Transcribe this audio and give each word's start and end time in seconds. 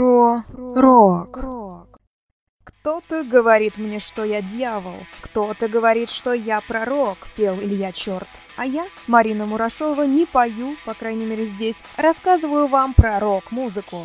про 0.00 0.44
рок. 0.74 1.44
Кто-то 2.64 3.22
говорит 3.22 3.76
мне, 3.76 3.98
что 3.98 4.24
я 4.24 4.40
дьявол, 4.40 4.94
кто-то 5.20 5.68
говорит, 5.68 6.08
что 6.08 6.32
я 6.32 6.62
пророк, 6.66 7.18
пел 7.36 7.56
Илья 7.56 7.92
Черт. 7.92 8.28
А 8.56 8.64
я, 8.64 8.86
Марина 9.06 9.44
Мурашова, 9.44 10.04
не 10.04 10.24
пою, 10.24 10.72
по 10.86 10.94
крайней 10.94 11.26
мере 11.26 11.44
здесь, 11.44 11.84
рассказываю 11.98 12.66
вам 12.68 12.94
про 12.94 13.20
рок-музыку. 13.20 13.98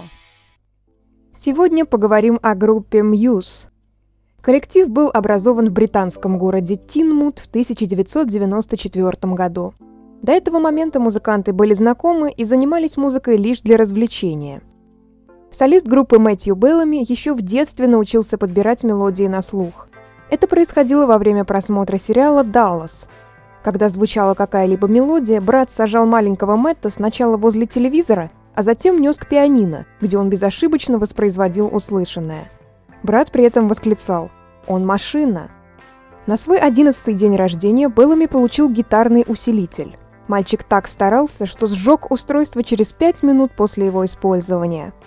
Сегодня 1.40 1.86
поговорим 1.86 2.40
о 2.42 2.56
группе 2.56 3.00
Muse. 3.00 3.70
Коллектив 4.42 4.90
был 4.90 5.10
образован 5.14 5.70
в 5.70 5.72
британском 5.72 6.38
городе 6.38 6.76
Тинмут 6.76 7.40
в 7.40 7.48
1994 7.48 9.34
году. 9.34 9.74
До 10.22 10.34
этого 10.34 10.60
момента 10.60 11.00
музыканты 11.00 11.54
были 11.54 11.74
знакомы 11.74 12.34
и 12.34 12.44
занимались 12.44 12.98
музыкой 12.98 13.38
лишь 13.38 13.62
для 13.62 13.78
развлечения– 13.78 14.62
Солист 15.58 15.88
группы 15.88 16.20
Мэтью 16.20 16.54
Беллами 16.54 17.06
еще 17.10 17.34
в 17.34 17.42
детстве 17.42 17.88
научился 17.88 18.38
подбирать 18.38 18.84
мелодии 18.84 19.26
на 19.28 19.42
слух. 19.42 19.88
Это 20.30 20.48
происходило 20.48 21.06
во 21.06 21.18
время 21.18 21.46
просмотра 21.46 21.98
сериала 21.98 22.44
«Даллас». 22.44 23.08
Когда 23.64 23.88
звучала 23.88 24.34
какая-либо 24.34 24.90
мелодия, 24.90 25.40
брат 25.40 25.72
сажал 25.72 26.06
маленького 26.06 26.58
Мэтта 26.58 26.90
сначала 26.90 27.38
возле 27.38 27.68
телевизора, 27.68 28.32
а 28.54 28.64
затем 28.64 29.00
нес 29.00 29.16
к 29.16 29.30
пианино, 29.30 29.86
где 30.02 30.18
он 30.18 30.28
безошибочно 30.28 31.00
воспроизводил 31.00 31.74
услышанное. 31.74 32.52
Брат 33.02 33.32
при 33.32 33.46
этом 33.46 33.70
восклицал 33.70 34.32
«Он 34.68 34.86
машина!». 34.86 35.52
На 36.28 36.36
свой 36.36 36.58
одиннадцатый 36.58 37.14
день 37.14 37.38
рождения 37.38 37.88
Беллами 37.88 38.26
получил 38.26 38.70
гитарный 38.70 39.24
усилитель. 39.26 39.96
Мальчик 40.28 40.64
так 40.66 40.90
старался, 40.90 41.46
что 41.46 41.68
сжег 41.68 42.12
устройство 42.12 42.62
через 42.62 42.92
пять 42.92 43.24
минут 43.24 43.54
после 43.56 43.86
его 43.86 44.04
использования– 44.04 44.92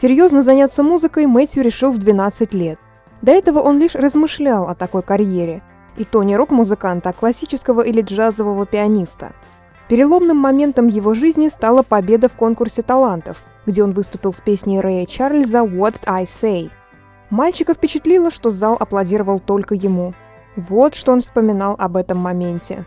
Серьезно 0.00 0.42
заняться 0.44 0.84
музыкой 0.84 1.26
Мэтью 1.26 1.64
решил 1.64 1.90
в 1.90 1.98
12 1.98 2.54
лет. 2.54 2.78
До 3.20 3.32
этого 3.32 3.58
он 3.58 3.78
лишь 3.78 3.96
размышлял 3.96 4.68
о 4.68 4.76
такой 4.76 5.02
карьере. 5.02 5.60
И 5.96 6.04
то 6.04 6.22
не 6.22 6.36
рок-музыканта, 6.36 7.08
а 7.08 7.12
классического 7.12 7.80
или 7.80 8.00
джазового 8.00 8.64
пианиста. 8.64 9.32
Переломным 9.88 10.36
моментом 10.36 10.86
его 10.86 11.14
жизни 11.14 11.48
стала 11.48 11.82
победа 11.82 12.28
в 12.28 12.34
конкурсе 12.34 12.82
талантов, 12.82 13.38
где 13.66 13.82
он 13.82 13.90
выступил 13.90 14.32
с 14.32 14.40
песней 14.40 14.80
Рэя 14.80 15.04
Чарльза 15.04 15.64
«What 15.64 16.02
I 16.06 16.24
Say». 16.24 16.70
Мальчика 17.30 17.74
впечатлило, 17.74 18.30
что 18.30 18.50
зал 18.50 18.76
аплодировал 18.78 19.40
только 19.40 19.74
ему. 19.74 20.14
Вот 20.54 20.94
что 20.94 21.10
он 21.10 21.22
вспоминал 21.22 21.74
об 21.76 21.96
этом 21.96 22.18
моменте. 22.18 22.84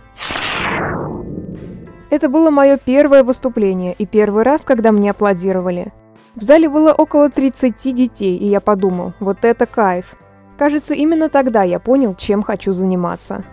Это 2.09 2.29
было 2.29 2.51
мое 2.51 2.77
первое 2.77 3.25
выступление 3.25 3.93
и 3.97 4.05
первый 4.05 4.43
раз, 4.43 4.61
когда 4.61 4.93
мне 4.93 5.11
аплодировали. 5.11 5.91
В 6.33 6.43
зале 6.43 6.69
было 6.69 6.93
около 6.93 7.29
30 7.29 7.93
детей, 7.93 8.37
и 8.37 8.47
я 8.47 8.61
подумал, 8.61 9.11
вот 9.19 9.43
это 9.43 9.65
кайф. 9.65 10.15
Кажется, 10.57 10.93
именно 10.93 11.27
тогда 11.27 11.63
я 11.63 11.77
понял, 11.77 12.15
чем 12.15 12.41
хочу 12.41 12.71
заниматься. 12.71 13.43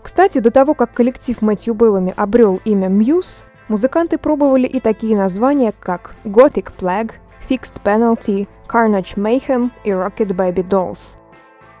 Кстати, 0.00 0.38
до 0.38 0.52
того, 0.52 0.74
как 0.74 0.92
коллектив 0.92 1.42
Мэтью 1.42 1.74
Беллами 1.74 2.14
обрел 2.16 2.60
имя 2.64 2.88
Muse, 2.88 3.44
музыканты 3.66 4.16
пробовали 4.16 4.68
и 4.68 4.78
такие 4.78 5.16
названия, 5.16 5.72
как 5.78 6.14
Gothic 6.24 6.72
Plague, 6.78 7.14
Fixed 7.48 7.82
Penalty, 7.82 8.46
Carnage 8.68 9.16
Mayhem 9.16 9.72
и 9.82 9.90
Rocket 9.90 10.28
Baby 10.28 10.62
Dolls. 10.68 11.16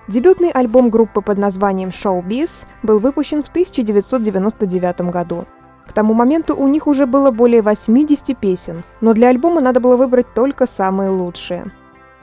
Дебютный 0.08 0.50
альбом 0.50 0.90
группы 0.90 1.20
под 1.20 1.38
названием 1.38 1.90
Showbiz 1.90 2.66
был 2.82 2.98
выпущен 2.98 3.44
в 3.44 3.48
1999 3.50 5.00
году– 5.12 5.44
к 5.90 5.92
тому 5.92 6.14
моменту 6.14 6.56
у 6.56 6.68
них 6.68 6.86
уже 6.86 7.04
было 7.04 7.32
более 7.32 7.62
80 7.62 8.38
песен, 8.38 8.84
но 9.00 9.12
для 9.12 9.28
альбома 9.28 9.60
надо 9.60 9.80
было 9.80 9.96
выбрать 9.96 10.32
только 10.34 10.66
самые 10.66 11.10
лучшие. 11.10 11.72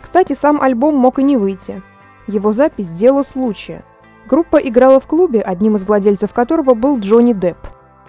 Кстати, 0.01 0.31
сам 0.31 0.61
альбом 0.61 0.95
мог 0.95 1.19
и 1.19 1.23
не 1.23 1.35
выйти. 1.35 1.83
Его 2.27 2.53
запись– 2.53 2.87
дело 2.91 3.23
случая. 3.23 3.83
Группа 4.25 4.55
играла 4.55 5.01
в 5.01 5.05
клубе, 5.05 5.41
одним 5.41 5.75
из 5.75 5.83
владельцев 5.83 6.31
которого 6.31 6.75
был 6.75 6.97
Джонни 6.99 7.33
Депп. 7.33 7.57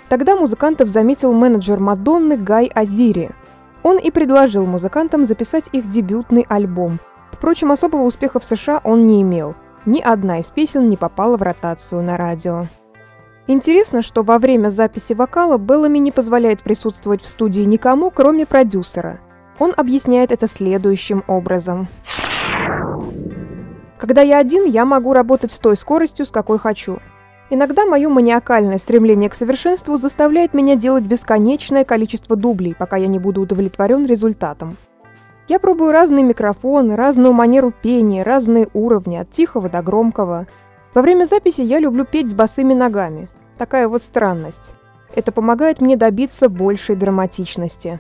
Тогда 0.09 0.37
музыкантов 0.37 0.91
заметил 0.91 1.33
менеджер 1.33 1.81
Мадонны 1.81 2.37
Гай 2.37 2.71
Азири. 2.73 3.31
Он 3.83 3.99
и 3.99 4.13
предложил 4.13 4.65
музыкантам 4.65 5.27
записать 5.27 5.65
их 5.73 5.91
дебютный 5.91 6.47
альбом. 6.49 7.01
Впрочем, 7.33 7.73
особого 7.73 8.03
успеха 8.03 8.39
в 8.39 8.45
США 8.45 8.81
он 8.85 9.09
не 9.09 9.23
имел. 9.23 9.57
Ни 9.87 10.01
одна 10.01 10.39
из 10.39 10.51
песен 10.51 10.89
не 10.89 10.97
попала 10.97 11.37
в 11.37 11.43
ротацию 11.43 12.01
на 12.05 12.17
радио. 12.17 12.67
Интересно, 13.51 14.03
что 14.03 14.23
во 14.23 14.39
время 14.39 14.69
записи 14.69 15.15
вокала 15.15 15.57
Беллами 15.57 15.97
не 15.97 16.13
позволяет 16.13 16.61
присутствовать 16.61 17.23
в 17.23 17.27
студии 17.27 17.63
никому, 17.63 18.11
кроме 18.11 18.45
продюсера. 18.45 19.21
Он 19.59 19.73
объясняет 19.75 20.31
это 20.31 20.47
следующим 20.47 21.25
образом. 21.27 21.89
Когда 23.97 24.21
я 24.21 24.37
один, 24.37 24.67
я 24.67 24.85
могу 24.85 25.15
работать 25.15 25.51
с 25.51 25.59
той 25.59 25.79
скоростью, 25.79 26.27
с 26.27 26.31
какой 26.31 26.59
хочу. 26.59 26.99
Иногда 27.49 27.87
мое 27.87 28.11
маниакальное 28.11 28.77
стремление 28.77 29.31
к 29.31 29.35
совершенству 29.35 29.97
заставляет 29.97 30.53
меня 30.53 30.77
делать 30.77 31.05
бесконечное 31.05 31.85
количество 31.87 32.37
дублей, 32.37 32.75
пока 32.79 32.99
я 32.99 33.07
не 33.07 33.19
буду 33.19 33.41
удовлетворен 33.41 34.05
результатом. 34.05 34.77
Я 35.49 35.59
пробую 35.59 35.93
разные 35.93 36.23
микрофоны, 36.23 36.97
разную 36.97 37.33
манеру 37.33 37.73
пения, 37.73 38.25
разные 38.25 38.69
уровни, 38.75 39.17
от 39.17 39.31
тихого 39.31 39.71
до 39.71 39.81
громкого. 39.81 40.47
Во 40.93 41.01
время 41.01 41.25
записи 41.25 41.63
я 41.63 41.79
люблю 41.79 42.05
петь 42.05 42.29
с 42.29 42.35
босыми 42.35 42.75
ногами. 42.75 43.31
Такая 43.59 43.89
вот 43.89 44.05
странность. 44.05 44.71
Это 45.17 45.33
помогает 45.33 45.81
мне 45.81 45.97
добиться 45.97 46.49
большей 46.49 46.95
драматичности. 46.95 47.99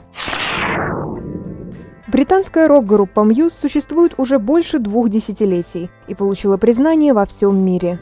Британская 2.06 2.69
рок-группа 2.69 3.20
Muse 3.20 3.50
существует 3.50 4.14
уже 4.19 4.38
больше 4.38 4.78
двух 4.78 5.08
десятилетий 5.08 5.91
и 6.06 6.14
получила 6.14 6.56
признание 6.56 7.12
во 7.12 7.26
всем 7.26 7.58
мире. 7.58 7.98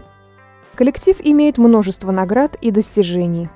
Коллектив 0.74 1.16
имеет 1.20 1.56
множество 1.56 2.10
наград 2.10 2.56
и 2.60 2.70
достижений. 2.70 3.48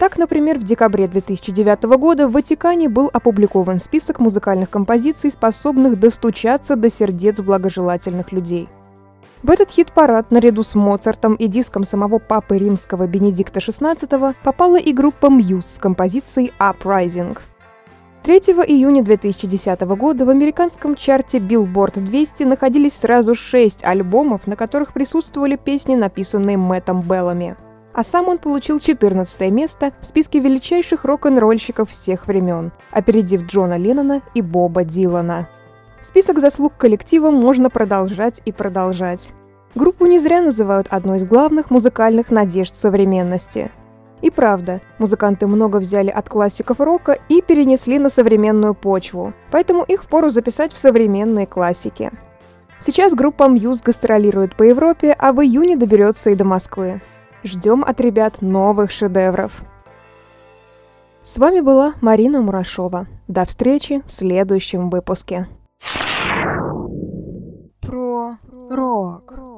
Так, 0.00 0.18
например, 0.18 0.58
в 0.58 0.64
декабре 0.64 1.06
2009 1.06 1.84
года 1.96 2.26
в 2.26 2.32
Ватикане 2.32 2.88
был 2.88 3.08
опубликован 3.12 3.78
список 3.78 4.18
музыкальных 4.18 4.68
композиций, 4.68 5.30
способных 5.30 6.00
достучаться 6.00 6.74
до 6.74 6.90
сердец 6.90 7.38
благожелательных 7.38 8.32
людей– 8.32 8.68
в 9.44 9.50
этот 9.50 9.70
хит-парад 9.70 10.30
наряду 10.30 10.62
с 10.62 10.74
Моцартом 10.74 11.34
и 11.34 11.48
диском 11.48 11.84
самого 11.84 12.18
папы 12.18 12.56
римского 12.56 13.06
Бенедикта 13.06 13.60
XVI 13.60 14.34
попала 14.42 14.76
и 14.76 14.90
группа 14.90 15.26
Muse 15.26 15.76
с 15.76 15.78
композицией 15.78 16.54
Uprising. 16.58 17.36
3 18.22 18.36
июня 18.36 19.04
2010 19.04 19.82
года 19.82 20.24
в 20.24 20.30
американском 20.30 20.96
чарте 20.96 21.40
Billboard 21.40 22.00
200 22.00 22.44
находились 22.44 22.94
сразу 22.94 23.34
шесть 23.34 23.84
альбомов, 23.84 24.46
на 24.46 24.56
которых 24.56 24.94
присутствовали 24.94 25.56
песни, 25.56 25.94
написанные 25.94 26.56
Мэттом 26.56 27.02
Беллами. 27.02 27.56
А 27.92 28.02
сам 28.02 28.28
он 28.28 28.38
получил 28.38 28.80
14 28.80 29.50
место 29.50 29.92
в 30.00 30.06
списке 30.06 30.40
величайших 30.40 31.04
рок-н-ролльщиков 31.04 31.90
всех 31.90 32.28
времен, 32.28 32.72
опередив 32.90 33.42
Джона 33.42 33.76
Леннона 33.76 34.22
и 34.32 34.40
Боба 34.40 34.84
Дилана. 34.84 35.48
Список 36.04 36.38
заслуг 36.38 36.74
коллектива 36.76 37.30
можно 37.30 37.70
продолжать 37.70 38.42
и 38.44 38.52
продолжать. 38.52 39.32
Группу 39.74 40.04
не 40.04 40.18
зря 40.18 40.42
называют 40.42 40.86
одной 40.90 41.16
из 41.16 41.24
главных 41.24 41.70
музыкальных 41.70 42.30
надежд 42.30 42.76
современности. 42.76 43.70
И 44.20 44.30
правда, 44.30 44.82
музыканты 44.98 45.46
много 45.46 45.78
взяли 45.78 46.10
от 46.10 46.28
классиков 46.28 46.78
рока 46.78 47.18
и 47.30 47.40
перенесли 47.40 47.98
на 47.98 48.10
современную 48.10 48.74
почву, 48.74 49.32
поэтому 49.50 49.82
их 49.82 50.04
впору 50.04 50.28
записать 50.28 50.74
в 50.74 50.78
современные 50.78 51.46
классики. 51.46 52.10
Сейчас 52.80 53.14
группа 53.14 53.44
Muse 53.44 53.82
гастролирует 53.82 54.56
по 54.56 54.62
Европе, 54.62 55.16
а 55.18 55.32
в 55.32 55.42
июне 55.42 55.74
доберется 55.74 56.30
и 56.30 56.34
до 56.34 56.44
Москвы. 56.44 57.00
Ждем 57.44 57.82
от 57.82 57.98
ребят 58.00 58.42
новых 58.42 58.90
шедевров. 58.90 59.52
С 61.22 61.38
вами 61.38 61.60
была 61.60 61.94
Марина 62.02 62.42
Мурашова. 62.42 63.06
До 63.26 63.46
встречи 63.46 64.02
в 64.06 64.12
следующем 64.12 64.90
выпуске. 64.90 65.48
Про 67.80 68.38
рок. 68.70 69.53